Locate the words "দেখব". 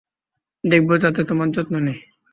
0.63-0.89